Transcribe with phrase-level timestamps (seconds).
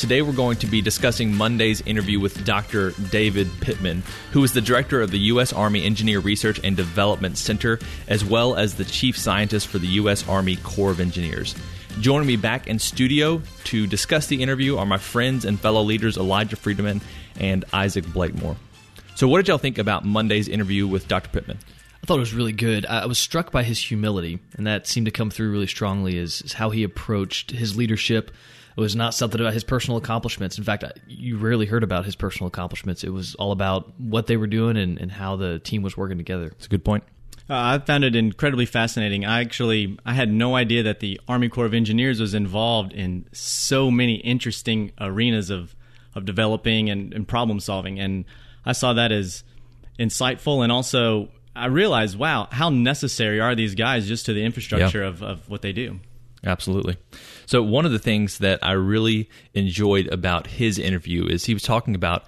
[0.00, 2.92] Today we're going to be discussing Monday's interview with Dr.
[3.10, 5.52] David Pittman, who is the director of the U.S.
[5.52, 7.78] Army Engineer Research and Development Center,
[8.08, 10.26] as well as the chief scientist for the U.S.
[10.26, 11.54] Army Corps of Engineers.
[12.00, 16.16] Joining me back in studio to discuss the interview are my friends and fellow leaders
[16.16, 17.02] Elijah Friedeman
[17.38, 18.56] and Isaac Blakemore.
[19.16, 21.28] So, what did y'all think about Monday's interview with Dr.
[21.28, 21.58] Pittman?
[22.02, 22.86] I thought it was really good.
[22.86, 26.40] I was struck by his humility, and that seemed to come through really strongly as,
[26.42, 28.30] as how he approached his leadership
[28.80, 30.56] it was not something about his personal accomplishments.
[30.56, 33.04] In fact, you rarely heard about his personal accomplishments.
[33.04, 36.16] It was all about what they were doing and, and how the team was working
[36.16, 36.46] together.
[36.46, 37.04] It's a good point.
[37.48, 39.26] Uh, I found it incredibly fascinating.
[39.26, 43.26] I actually I had no idea that the Army Corps of Engineers was involved in
[43.32, 45.74] so many interesting arenas of
[46.14, 48.24] of developing and, and problem solving, and
[48.64, 49.44] I saw that as
[49.98, 55.02] insightful and also I realized, wow, how necessary are these guys just to the infrastructure
[55.02, 55.08] yeah.
[55.08, 56.00] of, of what they do?
[56.44, 56.96] Absolutely.
[57.46, 61.62] So, one of the things that I really enjoyed about his interview is he was
[61.62, 62.24] talking about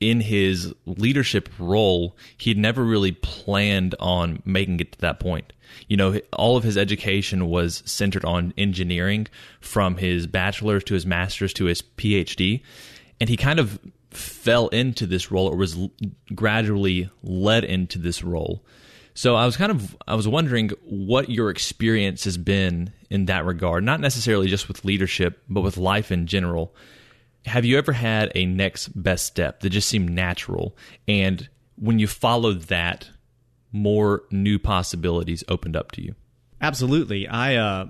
[0.00, 5.52] in his leadership role, he'd never really planned on making it to that point.
[5.88, 9.26] You know, all of his education was centered on engineering
[9.60, 12.62] from his bachelor's to his master's to his PhD.
[13.20, 13.78] And he kind of
[14.10, 15.76] fell into this role or was
[16.34, 18.64] gradually led into this role
[19.18, 23.44] so I was kind of I was wondering what your experience has been in that
[23.44, 26.72] regard, not necessarily just with leadership, but with life in general.
[27.44, 30.76] Have you ever had a next best step that just seemed natural
[31.08, 33.10] and when you followed that
[33.72, 36.14] more new possibilities opened up to you?
[36.60, 37.26] Absolutely.
[37.26, 37.86] I uh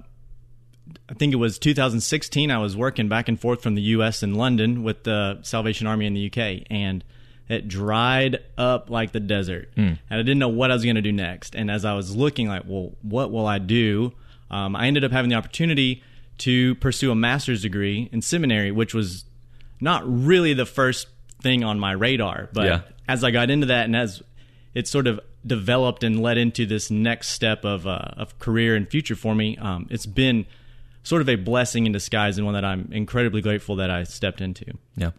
[1.10, 4.34] I think it was 2016 I was working back and forth from the US and
[4.34, 7.04] London with the Salvation Army in the UK and
[7.48, 9.98] it dried up like the desert, mm.
[10.10, 11.54] and I didn't know what I was going to do next.
[11.54, 14.12] And as I was looking, like, well, what will I do?
[14.50, 16.02] Um, I ended up having the opportunity
[16.38, 19.24] to pursue a master's degree in seminary, which was
[19.80, 21.08] not really the first
[21.42, 22.48] thing on my radar.
[22.52, 22.80] But yeah.
[23.08, 24.22] as I got into that, and as
[24.74, 28.88] it sort of developed and led into this next step of uh, of career and
[28.88, 30.46] future for me, um, it's been
[31.02, 34.40] sort of a blessing in disguise and one that I'm incredibly grateful that I stepped
[34.40, 34.66] into.
[34.96, 35.12] Yeah.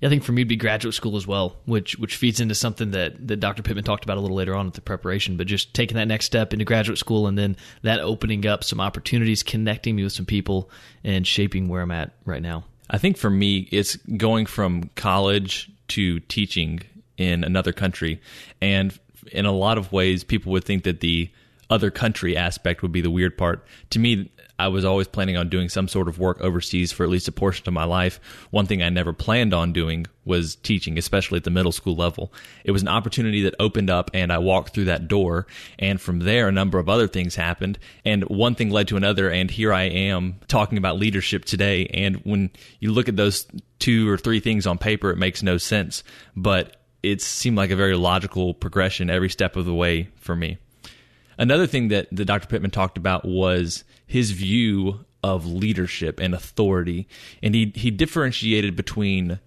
[0.00, 2.54] Yeah, I think for me, it'd be graduate school as well, which which feeds into
[2.54, 3.62] something that, that Dr.
[3.62, 5.36] Pittman talked about a little later on with the preparation.
[5.36, 8.80] But just taking that next step into graduate school and then that opening up some
[8.80, 10.70] opportunities, connecting me with some people,
[11.04, 12.64] and shaping where I'm at right now.
[12.90, 16.80] I think for me, it's going from college to teaching
[17.16, 18.20] in another country.
[18.60, 18.98] And
[19.32, 21.30] in a lot of ways, people would think that the
[21.70, 23.66] other country aspect would be the weird part.
[23.90, 27.08] To me, I was always planning on doing some sort of work overseas for at
[27.08, 28.20] least a portion of my life.
[28.50, 32.32] One thing I never planned on doing was teaching, especially at the middle school level.
[32.64, 35.46] It was an opportunity that opened up and I walked through that door.
[35.78, 37.78] And from there, a number of other things happened.
[38.04, 39.30] And one thing led to another.
[39.30, 41.86] And here I am talking about leadership today.
[41.94, 43.46] And when you look at those
[43.78, 46.02] two or three things on paper, it makes no sense.
[46.34, 50.58] But it seemed like a very logical progression every step of the way for me.
[51.38, 52.48] Another thing that, that Dr.
[52.48, 57.08] Pittman talked about was his view of leadership and authority,
[57.42, 59.40] and he he differentiated between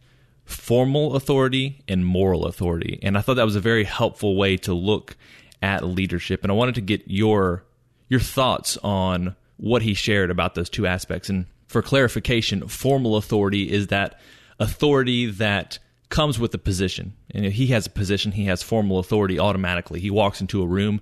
[0.46, 4.74] formal authority and moral authority, and I thought that was a very helpful way to
[4.74, 5.16] look
[5.62, 6.44] at leadership.
[6.44, 7.64] And I wanted to get your
[8.10, 11.30] your thoughts on what he shared about those two aspects.
[11.30, 14.20] And for clarification, formal authority is that
[14.60, 15.80] authority that
[16.10, 17.14] comes with a position.
[17.34, 20.02] And he has a position, he has formal authority automatically.
[20.02, 21.02] He walks into a room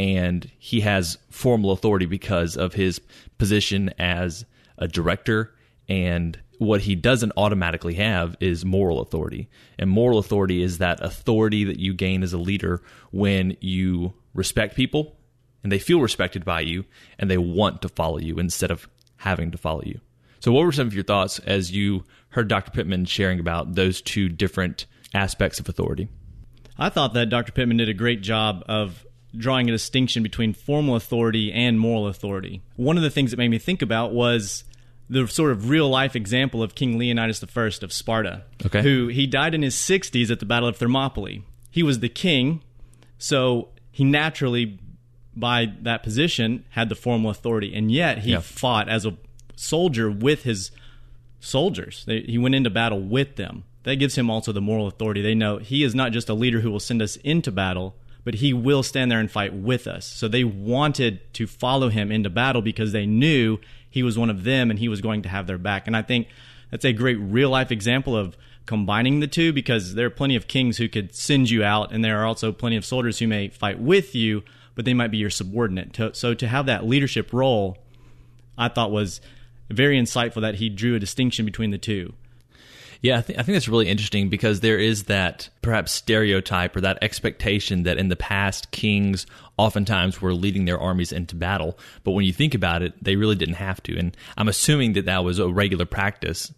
[0.00, 3.02] and he has formal authority because of his
[3.36, 4.46] position as
[4.78, 5.54] a director
[5.90, 9.50] and what he doesn't automatically have is moral authority.
[9.78, 12.80] And moral authority is that authority that you gain as a leader
[13.10, 15.18] when you respect people
[15.62, 16.86] and they feel respected by you
[17.18, 18.88] and they want to follow you instead of
[19.18, 20.00] having to follow you.
[20.38, 22.70] So, what were some of your thoughts as you heard Dr.
[22.70, 26.08] Pittman sharing about those two different aspects of authority?
[26.78, 27.52] I thought that Dr.
[27.52, 29.04] Pittman did a great job of
[29.36, 32.62] drawing a distinction between formal authority and moral authority.
[32.76, 34.64] One of the things that made me think about was
[35.08, 38.82] the sort of real life example of King Leonidas I of Sparta, Okay.
[38.82, 41.42] who he died in his 60s at the Battle of Thermopylae.
[41.70, 42.62] He was the king,
[43.18, 44.78] so he naturally,
[45.36, 48.40] by that position, had the formal authority, and yet he Yeah.
[48.40, 49.14] fought as a
[49.56, 50.70] soldier with his
[51.40, 52.04] soldiers.
[52.06, 53.64] They, he went into battle with them.
[53.84, 55.22] That gives him also the moral authority.
[55.22, 58.34] They know he is not just a leader who will send us into battle, but
[58.34, 60.06] he will stand there and fight with us.
[60.06, 63.58] So they wanted to follow him into battle because they knew
[63.88, 65.86] he was one of them and he was going to have their back.
[65.86, 66.28] And I think
[66.70, 68.36] that's a great real life example of
[68.66, 72.04] combining the two because there are plenty of kings who could send you out, and
[72.04, 74.44] there are also plenty of soldiers who may fight with you,
[74.76, 76.16] but they might be your subordinate.
[76.16, 77.78] So to have that leadership role,
[78.56, 79.20] I thought was
[79.68, 82.12] very insightful that he drew a distinction between the two.
[83.02, 86.82] Yeah, I, think I think that's really interesting because there is that perhaps stereotype or
[86.82, 89.26] that expectation that in the past kings
[89.56, 93.36] oftentimes were leading their armies into battle, but when you think about it, they really
[93.36, 93.98] didn't have to.
[93.98, 96.52] And I'm assuming that that was a regular practice,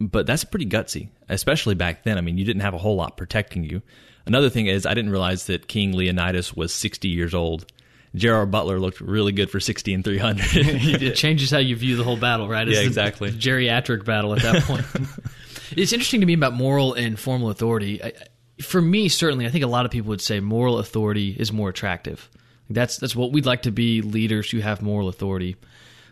[0.00, 2.18] but that's pretty gutsy, especially back then.
[2.18, 3.80] I mean, you didn't have a whole lot protecting you.
[4.26, 7.70] Another thing is, I didn't realize that King Leonidas was 60 years old.
[8.14, 10.44] Gerard Butler looked really good for 60 and 300.
[10.54, 12.66] it changes how you view the whole battle, right?
[12.66, 13.30] It's Yeah, exactly.
[13.30, 14.84] geriatric battle at that point.
[15.76, 18.02] it's interesting to me about moral and formal authority.
[18.02, 18.12] I,
[18.62, 21.68] for me, certainly, I think a lot of people would say moral authority is more
[21.68, 22.28] attractive.
[22.70, 25.56] That's that's what we'd like to be leaders who have moral authority.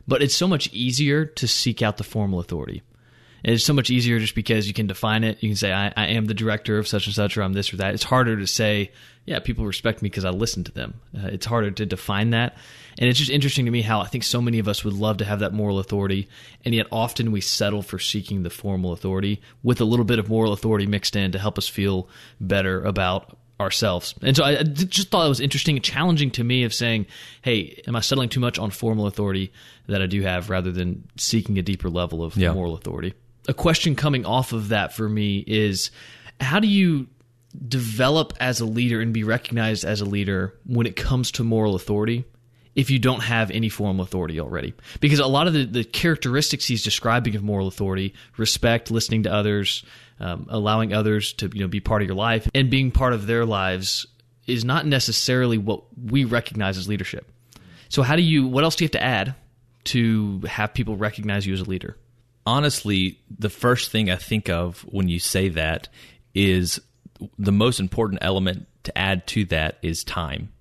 [0.09, 2.83] But it's so much easier to seek out the formal authority.
[3.47, 5.41] And it's so much easier just because you can define it.
[5.41, 7.73] You can say, I, I am the director of such and such, or I'm this
[7.73, 7.95] or that.
[7.95, 8.91] It's harder to say,
[9.25, 10.95] yeah, people respect me because I listen to them.
[11.17, 12.57] Uh, it's harder to define that.
[12.99, 15.19] And it's just interesting to me how I think so many of us would love
[15.19, 16.29] to have that moral authority,
[16.65, 20.29] and yet often we settle for seeking the formal authority with a little bit of
[20.29, 22.09] moral authority mixed in to help us feel
[22.41, 24.15] better about ourselves.
[24.23, 27.07] And so I just thought it was interesting and challenging to me of saying,
[27.43, 29.53] hey, am I settling too much on formal authority
[29.87, 32.53] that I do have rather than seeking a deeper level of Yeah.
[32.53, 33.15] moral authority?
[33.49, 35.91] A question coming off of that for me is
[36.41, 37.07] how do you
[37.69, 41.75] develop as a leader and be recognized as a leader when it comes to moral
[41.75, 42.25] authority
[42.75, 44.75] if you don't have any formal authority already.
[45.01, 49.33] Because a lot of the, the characteristics he's describing of moral authority, respect, listening to
[49.33, 49.83] others,
[50.21, 53.27] um, allowing others to you know be part of your life, and being part of
[53.27, 54.07] their lives
[54.47, 57.27] is not necessarily what we recognize as leadership.
[57.89, 59.35] So how do you what else do you have to add
[59.85, 61.97] to have people recognize you as a leader?
[62.47, 65.89] Honestly, the first thing I think of when you say that
[66.35, 66.81] is
[67.39, 70.53] the most important element to add to that is time.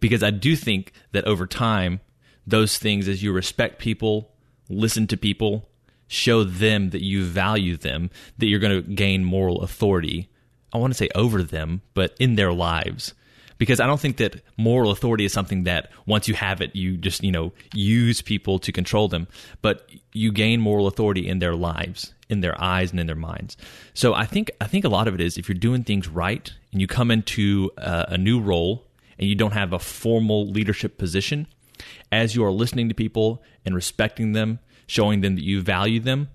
[0.00, 2.00] Because I do think that over time,
[2.46, 4.32] those things, as you respect people,
[4.68, 5.68] listen to people,
[6.08, 10.28] show them that you value them, that you're going to gain moral authority.
[10.72, 13.14] I want to say over them, but in their lives
[13.62, 16.96] because I don't think that moral authority is something that once you have it, you
[16.96, 19.28] just you know use people to control them,
[19.62, 23.56] but you gain moral authority in their lives, in their eyes, and in their minds.
[23.94, 26.52] So I think I think a lot of it is if you're doing things right
[26.72, 28.84] and you come into a, a new role
[29.16, 31.46] and you don't have a formal leadership position,
[32.10, 34.58] as you are listening to people and respecting them,
[34.88, 36.30] showing them that you value them,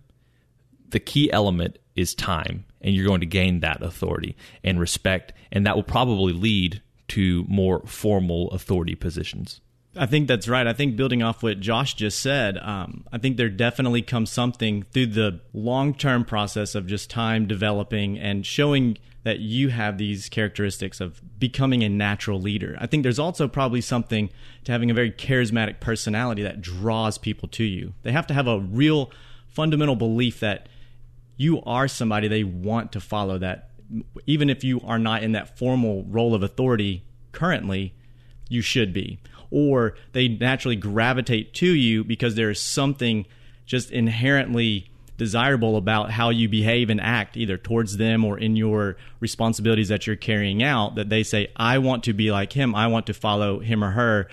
[0.88, 2.63] the key element is time.
[2.80, 5.33] And you're going to gain that authority and respect.
[5.51, 9.62] And that will probably lead to more formal authority positions
[10.00, 10.68] I think that's right.
[10.68, 14.83] I think building off what Josh just said, um, I think there definitely comes something
[14.83, 20.30] through the long term process of just time developing and showing that you have these
[20.30, 22.78] characteristics of becoming a natural leader.
[22.80, 24.30] I think there's also probably something
[24.64, 27.94] to having a very charismatic personality that draws people to you.
[28.04, 29.11] They have to have a real
[29.49, 30.69] fundamental belief that
[31.35, 33.69] you are somebody they want to follow, that
[34.25, 37.94] even if you are not in that formal role of authority currently,
[38.49, 39.19] you should be.
[39.49, 43.25] Or they naturally gravitate to you because there is something
[43.65, 48.97] just inherently desirable about how you behave and act, either towards them or in your
[49.19, 52.87] responsibilities that you're carrying out, that they say, I want to be like him, I
[52.87, 54.27] want to follow him or her.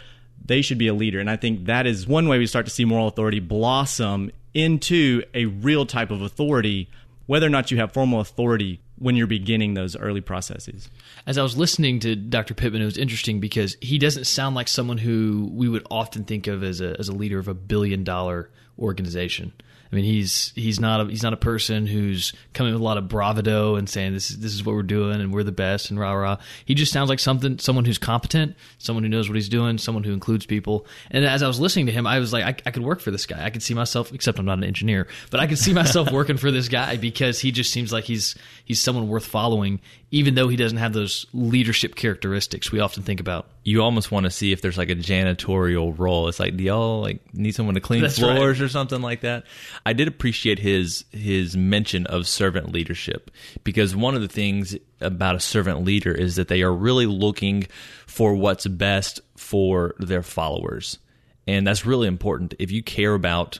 [0.44, 1.20] They should be a leader.
[1.20, 5.22] And I think that is one way we start to see moral authority blossom into
[5.32, 6.90] a real type of authority,
[7.26, 10.88] whether or not you have formal authority when you're beginning those early processes.
[11.26, 12.54] As I was listening to Dr.
[12.54, 16.46] Pittman, it was interesting because he doesn't sound like someone who we would often think
[16.46, 19.52] of as a as a leader of a billion dollar organization.
[19.90, 22.98] I mean, he's he's not a, he's not a person who's coming with a lot
[22.98, 25.90] of bravado and saying this is this is what we're doing and we're the best
[25.90, 26.38] and rah rah.
[26.64, 30.04] He just sounds like something someone who's competent, someone who knows what he's doing, someone
[30.04, 30.86] who includes people.
[31.10, 33.10] And as I was listening to him, I was like, I, I could work for
[33.10, 33.44] this guy.
[33.44, 36.36] I could see myself, except I'm not an engineer, but I could see myself working
[36.36, 39.80] for this guy because he just seems like he's he's someone worth following,
[40.14, 43.48] even though he doesn't have those leadership characteristics we often think about.
[43.64, 46.28] You almost want to see if there's like a janitorial role.
[46.28, 49.42] It's like, do y'all like need someone to clean That's floors or something like that?
[49.84, 53.32] I did appreciate his his mention of servant leadership
[53.64, 57.66] because one of the things about a servant leader is that they are really looking
[58.06, 61.00] for what's best for their followers.
[61.48, 62.54] And that's really important.
[62.60, 63.58] If you care about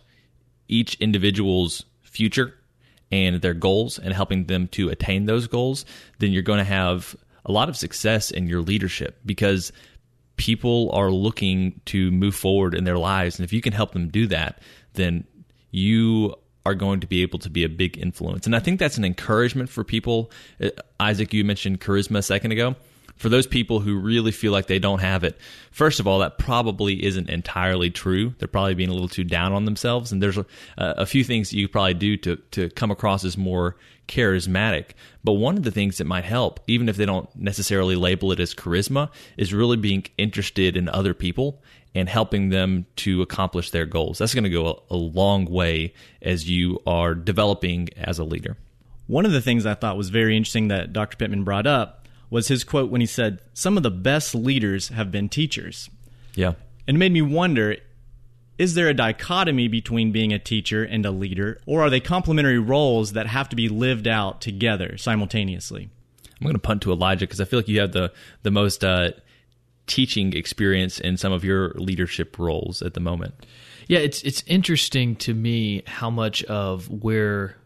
[0.69, 2.55] each individual's future
[3.15, 5.85] and their goals and helping them to attain those goals,
[6.19, 9.73] then you're going to have a lot of success in your leadership because
[10.37, 13.39] people are looking to move forward in their lives.
[13.39, 14.61] And if you can help them do that,
[14.95, 15.25] then
[15.71, 16.35] you
[16.67, 18.47] are going to be able to be a big influence.
[18.47, 20.31] And I think that's an encouragement for people.
[20.61, 22.75] Uh, Isaac, you mentioned charisma a second ago
[23.17, 25.39] for those people who really feel like they don't have it,
[25.71, 28.35] first of all, that probably isn't entirely true.
[28.39, 30.13] They're probably being a little too down on themselves.
[30.13, 33.77] And there's a, a few things you probably do to, to come across as more
[34.09, 34.91] charismatic.
[35.23, 38.41] But one of the things that might help, even if they don't necessarily label it
[38.41, 41.63] as charisma, is really being interested in other people
[41.95, 44.19] and helping them to accomplish their goals.
[44.19, 48.57] That's going to go a, a long way as you are developing as a leader.
[49.07, 51.17] One of the things I thought was very interesting that Dr.
[51.17, 55.11] Pittman brought up was his quote when he said, Some of the best leaders have
[55.11, 55.91] been teachers.
[56.35, 56.55] Yeah.
[56.87, 57.77] And it made me wonder
[58.57, 62.59] is there a dichotomy between being a teacher and a leader, or are they complementary
[62.59, 65.91] roles that have to be lived out together simultaneously?
[66.41, 68.13] I'm going to punt to Elijah because I feel like you have the,
[68.43, 69.11] the most uh,
[69.87, 73.35] teaching experience in some of your leadership roles at the moment.
[73.89, 77.57] Yeah, it's it's interesting to me how much of where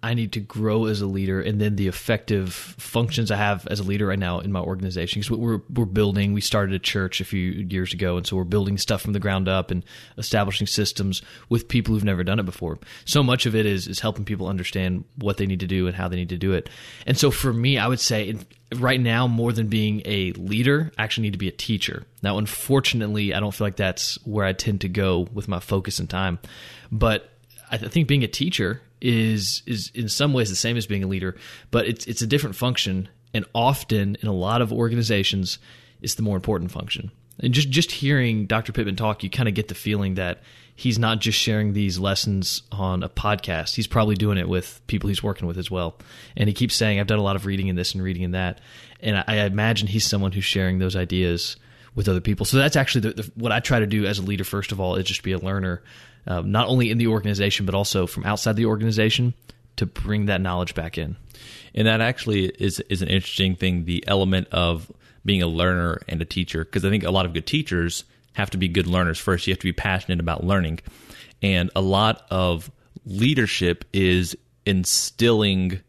[0.00, 3.80] I need to grow as a leader, and then the effective functions I have as
[3.80, 5.20] a leader right now in my organization.
[5.20, 8.44] Because we're we're building, we started a church a few years ago, and so we're
[8.44, 9.84] building stuff from the ground up and
[10.16, 12.78] establishing systems with people who've never done it before.
[13.06, 15.96] So much of it is is helping people understand what they need to do and
[15.96, 16.70] how they need to do it.
[17.04, 18.36] And so for me, I would say
[18.76, 22.04] right now, more than being a leader, I actually need to be a teacher.
[22.22, 25.98] Now, unfortunately, I don't feel like that's where I tend to go with my focus
[25.98, 26.38] and time,
[26.92, 27.32] but
[27.70, 31.06] I think being a teacher is is in some ways the same as being a
[31.06, 31.36] leader,
[31.70, 35.58] but it's it's a different function, and often in a lot of organizations,
[36.00, 37.10] it's the more important function.
[37.40, 38.72] And just just hearing Dr.
[38.72, 40.42] Pittman talk, you kind of get the feeling that
[40.74, 43.74] he's not just sharing these lessons on a podcast.
[43.74, 45.96] He's probably doing it with people he's working with as well.
[46.36, 48.32] And he keeps saying, "I've done a lot of reading in this and reading in
[48.32, 48.60] that,"
[49.00, 51.56] and I, I imagine he's someone who's sharing those ideas
[51.94, 52.46] with other people.
[52.46, 54.44] So that's actually the, the, what I try to do as a leader.
[54.44, 55.82] First of all, is just be a learner
[56.26, 59.34] uh, not only in the organization but also from outside the organization
[59.76, 61.16] to bring that knowledge back in.
[61.74, 63.84] And that actually is is an interesting thing.
[63.84, 64.90] The element of
[65.24, 68.50] being a learner and a teacher, because I think a lot of good teachers have
[68.50, 69.46] to be good learners first.
[69.46, 70.80] You have to be passionate about learning,
[71.42, 72.70] and a lot of
[73.04, 75.80] leadership is instilling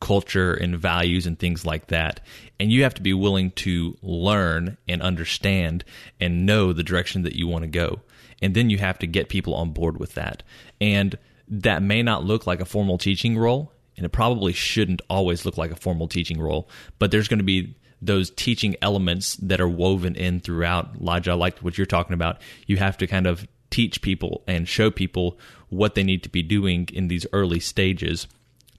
[0.00, 2.20] culture and values and things like that.
[2.60, 5.84] And you have to be willing to learn and understand
[6.20, 8.00] and know the direction that you want to go
[8.42, 10.42] and then you have to get people on board with that.
[10.80, 15.44] And that may not look like a formal teaching role, and it probably shouldn't always
[15.44, 19.60] look like a formal teaching role, but there's going to be those teaching elements that
[19.60, 20.96] are woven in throughout.
[21.00, 22.38] Elijah, I like what you're talking about.
[22.66, 25.38] You have to kind of teach people and show people
[25.70, 28.26] what they need to be doing in these early stages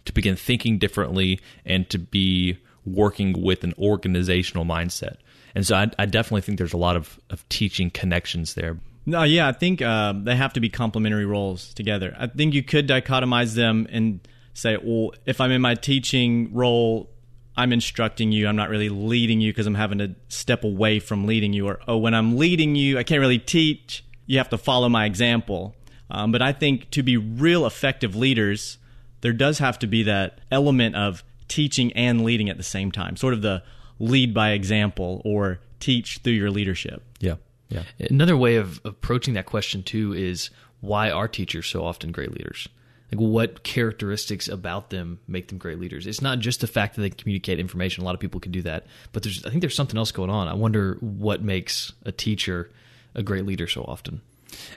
[0.08, 5.18] to begin thinking differently and to be working with an organizational mindset.
[5.54, 8.80] And so I, I definitely think there's a lot of, of teaching connections there.
[9.06, 12.16] No, yeah, I think uh, they have to be complementary roles together.
[12.20, 14.20] I think you could dichotomize them and
[14.54, 17.10] say, well, if I'm in my teaching role,
[17.56, 18.48] I'm instructing you.
[18.48, 21.68] I'm not really leading you because I'm having to step away from leading you.
[21.68, 24.04] Or, oh, when I'm leading you, I can't really teach.
[24.26, 25.74] You have to follow my example.
[26.12, 28.78] Um, but I think to be real effective leaders,
[29.22, 33.16] there does have to be that element of teaching and leading at the same time,
[33.16, 33.64] sort of the
[34.00, 37.04] lead by example or teach through your leadership.
[37.20, 37.36] Yeah.
[37.70, 37.84] Yeah.
[38.00, 42.68] Another way of approaching that question too is why are teachers so often great leaders?
[43.12, 46.08] Like what characteristics about them make them great leaders?
[46.08, 48.04] It's not just the fact that they communicate information.
[48.04, 50.30] A lot of people can do that, but there's I think there's something else going
[50.30, 50.48] on.
[50.48, 52.70] I wonder what makes a teacher
[53.16, 54.22] a great leader so often.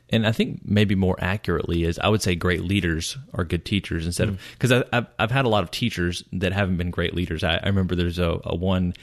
[0.08, 4.06] And I think maybe more accurately is I would say great leaders are good teachers
[4.06, 4.32] instead mm.
[4.32, 7.44] of because I've I've had a lot of teachers that haven't been great leaders.
[7.44, 8.94] I, I remember there's a, a one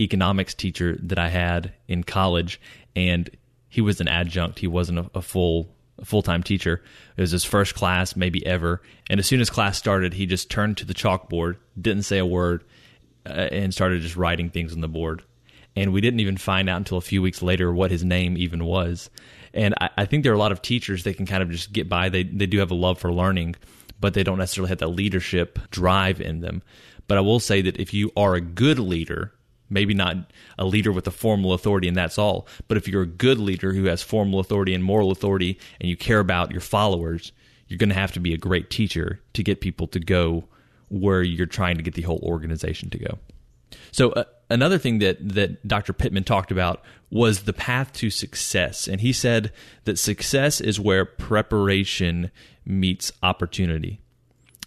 [0.00, 2.60] economics teacher that I had in college,
[2.96, 3.30] and
[3.68, 4.58] he was an adjunct.
[4.58, 5.68] He wasn't a, a full
[5.98, 6.82] a full time teacher.
[7.16, 8.82] It was his first class, maybe ever.
[9.08, 12.26] And as soon as class started, he just turned to the chalkboard, didn't say a
[12.26, 12.64] word,
[13.26, 15.22] uh, and started just writing things on the board.
[15.76, 18.64] And we didn't even find out until a few weeks later what his name even
[18.64, 19.10] was.
[19.54, 21.72] And I, I think there are a lot of teachers that can kind of just
[21.72, 22.08] get by.
[22.08, 23.56] They they do have a love for learning,
[24.00, 26.62] but they don't necessarily have that leadership drive in them.
[27.06, 29.32] But I will say that if you are a good leader,
[29.70, 30.16] maybe not
[30.58, 33.72] a leader with a formal authority and that's all, but if you're a good leader
[33.72, 37.32] who has formal authority and moral authority and you care about your followers,
[37.68, 40.44] you're going to have to be a great teacher to get people to go
[40.88, 43.18] where you're trying to get the whole organization to go.
[43.90, 45.92] So uh, another thing that that Dr.
[45.92, 49.52] Pittman talked about was the path to success, and he said
[49.84, 52.30] that success is where preparation
[52.64, 54.00] meets opportunity.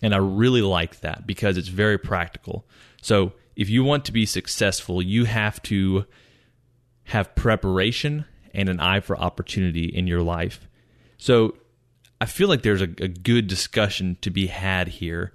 [0.01, 2.67] And I really like that because it's very practical.
[3.01, 6.05] So if you want to be successful, you have to
[7.05, 10.67] have preparation and an eye for opportunity in your life.
[11.17, 11.57] So
[12.21, 15.33] I feel like there's a, a good discussion to be had here.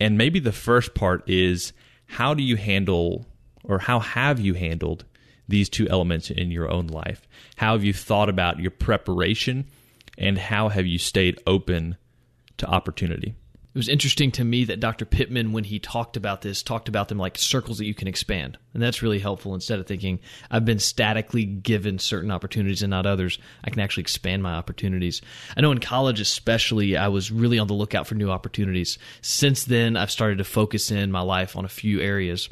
[0.00, 1.72] And maybe the first part is
[2.06, 3.26] how do you handle
[3.64, 5.04] or how have you handled
[5.48, 7.26] these two elements in your own life?
[7.56, 9.66] How have you thought about your preparation
[10.16, 11.96] and how have you stayed open
[12.58, 13.34] to opportunity?
[13.72, 15.04] It was interesting to me that Dr.
[15.04, 18.58] Pittman, when he talked about this, talked about them like circles that you can expand.
[18.74, 19.54] And that's really helpful.
[19.54, 20.18] Instead of thinking,
[20.50, 25.22] I've been statically given certain opportunities and not others, I can actually expand my opportunities.
[25.56, 28.98] I know in college, especially, I was really on the lookout for new opportunities.
[29.22, 32.48] Since then, I've started to focus in my life on a few areas.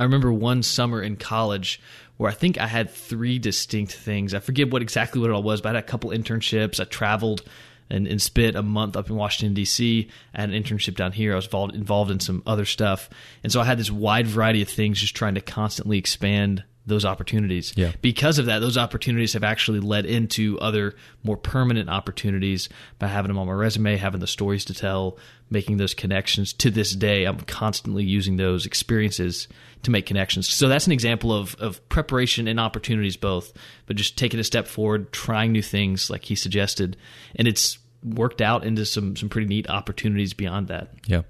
[0.00, 1.78] I remember one summer in college
[2.16, 4.32] where I think I had three distinct things.
[4.32, 6.80] I forget what exactly what it all was, but I had a couple internships.
[6.80, 7.42] I traveled
[7.90, 10.08] and, and spent a month up in Washington D.C.
[10.34, 11.34] I had an internship down here.
[11.34, 13.10] I was involved, involved in some other stuff,
[13.42, 17.06] and so I had this wide variety of things, just trying to constantly expand those
[17.06, 17.72] opportunities.
[17.76, 17.92] Yeah.
[18.02, 22.68] Because of that, those opportunities have actually led into other more permanent opportunities
[22.98, 25.16] by having them on my resume, having the stories to tell,
[25.48, 26.52] making those connections.
[26.54, 29.48] To this day, I'm constantly using those experiences
[29.84, 30.48] to make connections.
[30.48, 33.52] So that's an example of, of preparation and opportunities both,
[33.86, 36.98] but just taking a step forward, trying new things like he suggested.
[37.34, 40.90] And it's worked out into some, some pretty neat opportunities beyond that.
[41.06, 41.22] Yeah.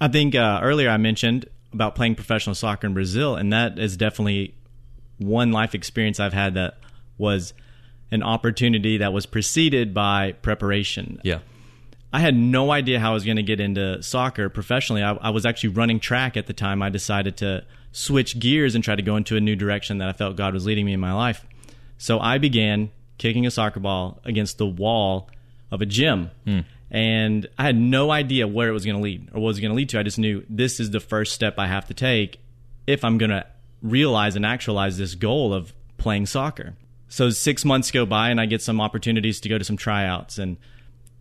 [0.00, 3.96] I think uh, earlier I mentioned about playing professional soccer in Brazil, and that is
[3.96, 4.54] definitely
[5.18, 6.78] one life experience I've had that
[7.18, 7.54] was
[8.10, 11.20] an opportunity that was preceded by preparation.
[11.24, 11.40] Yeah.
[12.12, 15.02] I had no idea how I was going to get into soccer professionally.
[15.02, 16.82] I, I, was actually running track at the time.
[16.82, 20.12] I decided to switch gears and try to go into a new direction that I
[20.12, 21.44] felt God was leading me in my life.
[21.98, 25.28] So I began kicking a soccer ball against the wall
[25.70, 26.30] of a gym.
[26.44, 26.60] Hmm.
[26.90, 29.60] And I had no idea where it was going to lead or what it was
[29.60, 29.98] going to lead to.
[29.98, 32.38] I just knew this is the first step I have to take
[32.86, 33.44] if I'm going to
[33.82, 36.74] realize and actualize this goal of playing soccer.
[37.08, 40.38] So six months go by and I get some opportunities to go to some tryouts
[40.38, 40.56] and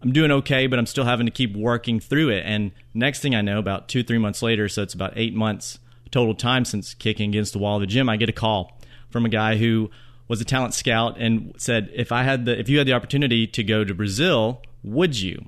[0.02, 2.44] I'm doing okay, but I'm still having to keep working through it.
[2.46, 5.80] And next thing I know, about two, three months later, so it's about eight months
[6.12, 9.26] total time since kicking against the wall of the gym, I get a call from
[9.26, 9.90] a guy who
[10.28, 13.48] was a talent scout and said, if I had the if you had the opportunity
[13.48, 15.46] to go to Brazil, would you?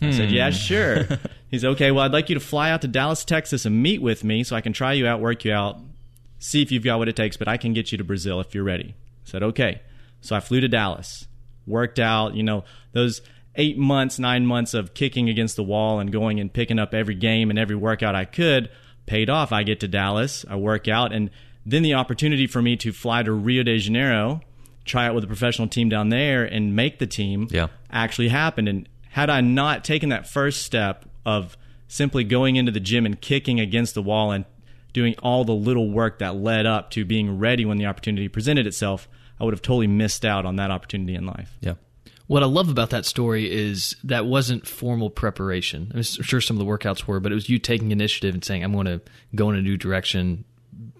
[0.00, 0.34] I said, hmm.
[0.34, 1.06] yeah, sure.
[1.50, 1.90] He's okay.
[1.90, 4.54] Well, I'd like you to fly out to Dallas, Texas and meet with me so
[4.54, 5.80] I can try you out, work you out,
[6.44, 8.54] see if you've got what it takes, but I can get you to Brazil if
[8.54, 8.94] you're ready.
[8.94, 9.80] I said, okay.
[10.20, 11.26] So I flew to Dallas,
[11.66, 13.22] worked out, you know, those
[13.54, 17.14] eight months, nine months of kicking against the wall and going and picking up every
[17.14, 18.68] game and every workout I could
[19.06, 19.52] paid off.
[19.52, 21.30] I get to Dallas, I work out, and
[21.64, 24.42] then the opportunity for me to fly to Rio de Janeiro,
[24.84, 27.68] try out with a professional team down there, and make the team yeah.
[27.90, 28.68] actually happened.
[28.68, 31.56] And had I not taken that first step of
[31.88, 34.44] simply going into the gym and kicking against the wall and
[34.94, 38.66] doing all the little work that led up to being ready when the opportunity presented
[38.66, 39.06] itself,
[39.38, 41.58] I would have totally missed out on that opportunity in life.
[41.60, 41.74] Yeah.
[42.26, 45.92] What I love about that story is that wasn't formal preparation.
[45.94, 48.64] I'm sure some of the workouts were, but it was you taking initiative and saying,
[48.64, 49.02] I'm going to
[49.34, 50.46] go in a new direction,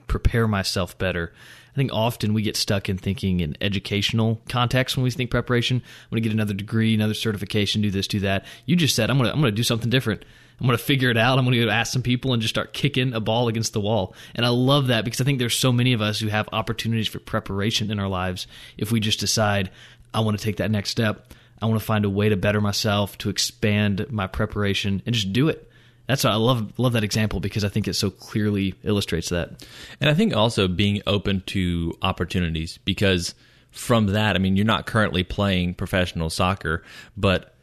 [0.07, 1.33] prepare myself better.
[1.72, 5.78] I think often we get stuck in thinking in educational context when we think preparation.
[5.78, 8.44] I'm going to get another degree, another certification, do this, do that.
[8.66, 10.24] You just said, I'm going to, I'm going to do something different.
[10.60, 11.38] I'm going to figure it out.
[11.38, 13.80] I'm going to go ask some people and just start kicking a ball against the
[13.80, 14.14] wall.
[14.34, 17.08] And I love that because I think there's so many of us who have opportunities
[17.08, 18.46] for preparation in our lives
[18.78, 19.70] if we just decide,
[20.12, 21.32] I want to take that next step.
[21.60, 25.32] I want to find a way to better myself, to expand my preparation, and just
[25.32, 25.70] do it.
[26.06, 29.66] That's why I love love that example because I think it so clearly illustrates that.
[30.00, 33.34] And I think also being open to opportunities because
[33.70, 36.82] from that, I mean, you're not currently playing professional soccer,
[37.16, 37.53] but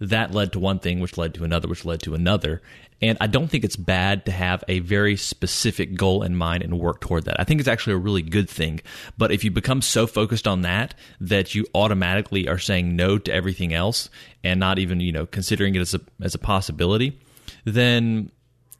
[0.00, 2.62] that led to one thing, which led to another, which led to another.
[3.02, 6.78] And I don't think it's bad to have a very specific goal in mind and
[6.78, 7.40] work toward that.
[7.40, 8.80] I think it's actually a really good thing.
[9.16, 13.32] But if you become so focused on that that you automatically are saying no to
[13.32, 14.10] everything else
[14.44, 17.18] and not even, you know, considering it as a as a possibility,
[17.64, 18.30] then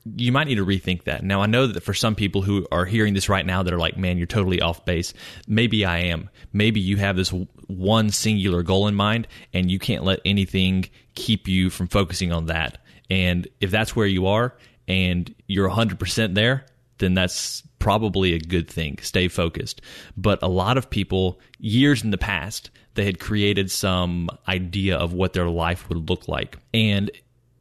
[0.04, 1.22] you might need to rethink that.
[1.22, 3.78] Now, I know that for some people who are hearing this right now that are
[3.78, 5.12] like, man, you're totally off base.
[5.46, 6.30] Maybe I am.
[6.52, 7.32] Maybe you have this
[7.66, 12.46] one singular goal in mind and you can't let anything keep you from focusing on
[12.46, 12.78] that.
[13.10, 14.56] And if that's where you are
[14.88, 16.64] and you're 100% there,
[16.98, 18.98] then that's probably a good thing.
[19.02, 19.82] Stay focused.
[20.16, 25.12] But a lot of people, years in the past, they had created some idea of
[25.12, 26.58] what their life would look like.
[26.72, 27.10] And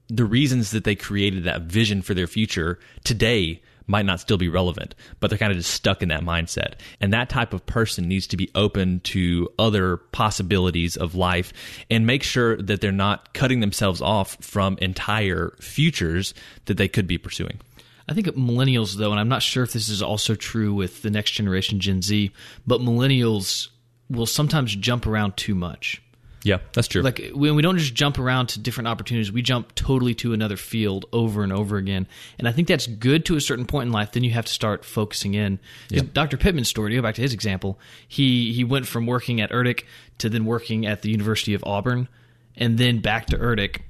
[0.09, 4.47] the reasons that they created that vision for their future today might not still be
[4.47, 6.73] relevant, but they're kind of just stuck in that mindset.
[7.01, 11.51] And that type of person needs to be open to other possibilities of life
[11.89, 17.07] and make sure that they're not cutting themselves off from entire futures that they could
[17.07, 17.59] be pursuing.
[18.07, 21.11] I think millennials, though, and I'm not sure if this is also true with the
[21.11, 22.31] next generation, Gen Z,
[22.65, 23.69] but millennials
[24.09, 26.01] will sometimes jump around too much.
[26.43, 27.01] Yeah, that's true.
[27.01, 30.57] Like when we don't just jump around to different opportunities, we jump totally to another
[30.57, 32.07] field over and over again.
[32.37, 34.13] And I think that's good to a certain point in life.
[34.13, 35.59] Then you have to start focusing in.
[35.89, 36.03] Yeah.
[36.13, 36.37] Dr.
[36.37, 39.83] Pittman's story, to go back to his example, he he went from working at Erdek
[40.19, 42.07] to then working at the University of Auburn,
[42.55, 43.81] and then back to Erdek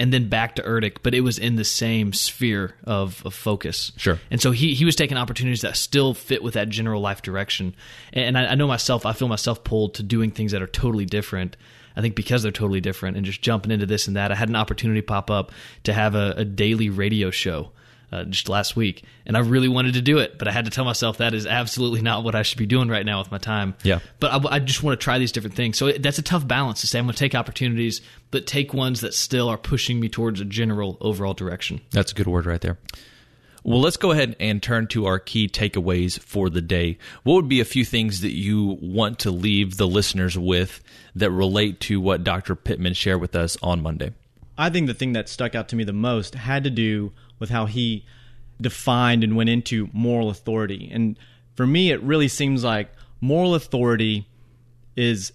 [0.00, 3.92] and then back to Erdek, but it was in the same sphere of, of focus.
[3.98, 4.18] Sure.
[4.30, 7.74] And so he, he was taking opportunities that still fit with that general life direction.
[8.14, 11.04] And I, I know myself, I feel myself pulled to doing things that are totally
[11.04, 11.58] different.
[11.96, 14.32] I think because they're totally different and just jumping into this and that.
[14.32, 15.52] I had an opportunity pop up
[15.84, 17.72] to have a, a daily radio show
[18.12, 20.70] uh, just last week, and I really wanted to do it, but I had to
[20.70, 23.38] tell myself that is absolutely not what I should be doing right now with my
[23.38, 23.74] time.
[23.82, 24.00] Yeah.
[24.18, 25.78] But I, I just want to try these different things.
[25.78, 28.00] So it, that's a tough balance to say I'm going to take opportunities,
[28.30, 31.80] but take ones that still are pushing me towards a general overall direction.
[31.92, 32.78] That's a good word right there.
[33.62, 36.98] Well, let's go ahead and turn to our key takeaways for the day.
[37.24, 40.82] What would be a few things that you want to leave the listeners with
[41.14, 42.54] that relate to what Dr.
[42.54, 44.12] Pittman shared with us on Monday?
[44.56, 47.50] I think the thing that stuck out to me the most had to do with
[47.50, 48.04] how he
[48.60, 50.88] defined and went into moral authority.
[50.92, 51.18] And
[51.54, 54.26] for me, it really seems like moral authority
[54.96, 55.32] is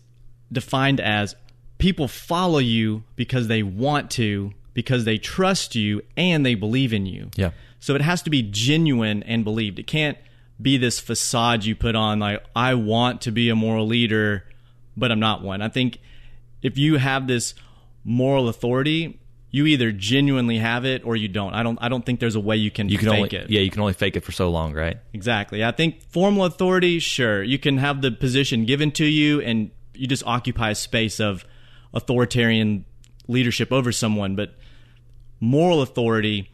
[0.52, 1.36] defined as
[1.78, 7.08] people follow you because they want to, because they trust you, and they believe in
[7.08, 7.32] you.
[7.36, 7.50] Yeah.
[7.80, 9.80] So it has to be genuine and believed.
[9.80, 10.20] It can't
[10.62, 14.46] be this facade you put on, like, I want to be a moral leader,
[14.96, 15.64] but I'm not one.
[15.64, 16.00] I think
[16.62, 17.56] if you have this
[18.04, 19.20] moral authority,
[19.52, 21.54] you either genuinely have it or you don't.
[21.54, 21.78] I don't.
[21.82, 23.50] I don't think there's a way you can, you can fake only, it.
[23.50, 24.98] Yeah, you can only fake it for so long, right?
[25.14, 25.64] Exactly.
[25.64, 30.08] I think formal authority, sure, you can have the position given to you, and you
[30.08, 31.46] just occupy a space of
[31.94, 32.84] authoritarian
[33.28, 34.36] leadership over someone.
[34.36, 34.56] But
[35.46, 36.50] moral authority,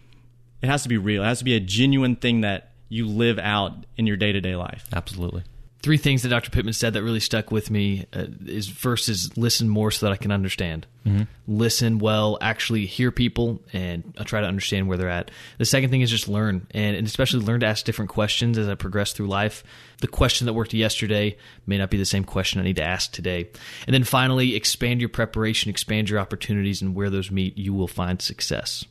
[0.62, 1.24] it has to be real.
[1.24, 4.42] It has to be a genuine thing that you live out in your day to
[4.42, 4.86] day life.
[4.94, 5.44] Absolutely
[5.82, 6.52] three things that Dr.
[6.52, 10.14] Pittman said that really stuck with me uh, is first is listen more so that
[10.14, 10.86] I can understand.
[11.06, 11.24] Mm-hmm.
[11.48, 15.32] Listen well, actually hear people, and I try to understand where they're at.
[15.58, 18.70] The second thing is just learn, and, and especially learn to ask different questions as
[18.70, 19.64] I progress through life.
[20.02, 23.12] The question that worked yesterday may not be the same question I need to ask
[23.12, 23.50] today.
[23.88, 27.88] And then finally, expand your preparation, expand your opportunities, and where those meet, you will
[27.88, 28.86] find success.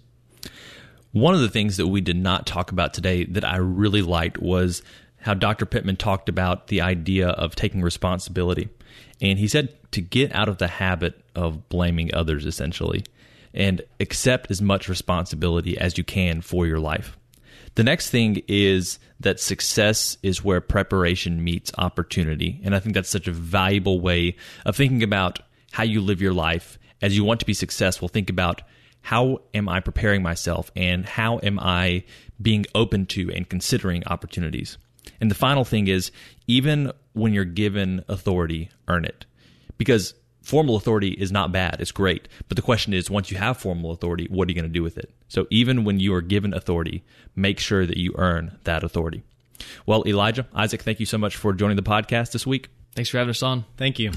[1.13, 4.39] One of the things that we did not talk about today that I really liked
[4.39, 4.83] was
[5.21, 5.67] how Dr.
[5.67, 8.69] Pittman talked about the idea of taking responsibility.
[9.21, 13.05] And he said to get out of the habit of blaming others, essentially,
[13.53, 17.17] and accept as much responsibility as you can for your life.
[17.75, 22.61] The next thing is that success is where preparation meets opportunity.
[22.65, 25.41] And I think that's such a valuable way of thinking about
[25.73, 26.79] how you live your life.
[27.03, 28.63] As you want to be successful, think about
[29.03, 32.05] how am I preparing myself and how am I
[32.41, 34.79] being open to and considering opportunities.
[35.21, 36.11] And the final thing is
[36.47, 39.27] even when you're given authority, earn it.
[39.79, 42.29] Because formal authority is not bad, it's great.
[42.49, 44.83] But the question is once you have formal authority, what are you going to do
[44.83, 45.13] with it?
[45.29, 47.05] So even when you are given authority,
[47.37, 49.23] make sure that you earn that authority.
[49.87, 52.69] Well, Elijah, Isaac, thank you so much for joining the podcast this week.
[52.95, 53.65] Thanks for having us on.
[53.77, 54.13] Thank you.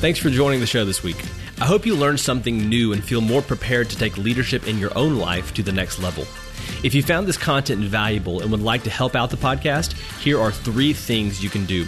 [0.00, 1.22] Thanks for joining the show this week.
[1.60, 4.96] I hope you learned something new and feel more prepared to take leadership in your
[4.96, 6.24] own life to the next level.
[6.82, 10.40] If you found this content valuable and would like to help out the podcast, here
[10.40, 11.84] are three things you can do.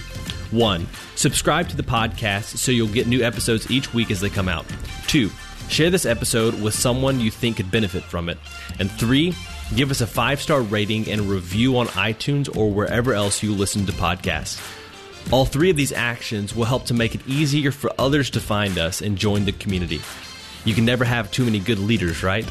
[0.52, 4.48] One, subscribe to the podcast so you'll get new episodes each week as they come
[4.48, 4.64] out.
[5.08, 5.30] Two,
[5.68, 8.38] share this episode with someone you think could benefit from it.
[8.78, 9.34] And three,
[9.74, 13.86] give us a five star rating and review on iTunes or wherever else you listen
[13.86, 14.62] to podcasts.
[15.32, 18.78] All three of these actions will help to make it easier for others to find
[18.78, 20.00] us and join the community.
[20.64, 22.48] You can never have too many good leaders, right?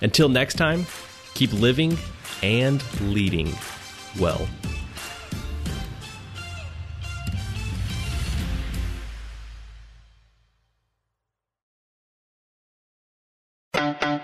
[0.00, 0.86] Until next time,
[1.34, 1.96] keep living
[2.42, 3.52] and leading
[4.18, 4.46] well.